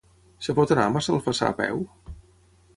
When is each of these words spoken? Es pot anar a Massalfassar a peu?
Es 0.45 0.47
pot 0.59 0.73
anar 0.75 0.85
a 0.87 0.93
Massalfassar 0.95 1.53
a 1.53 1.57
peu? 1.63 1.87